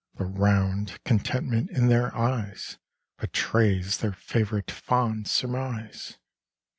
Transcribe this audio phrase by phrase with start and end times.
[0.15, 2.79] The round contentment in their eyes
[3.19, 6.17] Betrays their favourite fond surmise.